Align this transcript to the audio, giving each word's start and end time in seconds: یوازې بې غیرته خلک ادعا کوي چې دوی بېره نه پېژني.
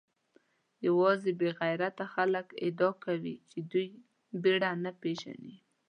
یوازې 0.87 1.31
بې 1.39 1.49
غیرته 1.59 2.05
خلک 2.13 2.45
ادعا 2.65 2.91
کوي 3.03 3.35
چې 3.49 3.57
دوی 3.71 3.87
بېره 4.41 4.71
نه 4.83 4.91
پېژني. 5.01 5.55